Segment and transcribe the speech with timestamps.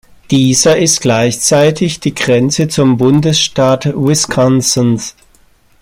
[0.31, 4.99] Dieser ist gleichzeitig die Grenze zum Bundesstaat Wisconsin.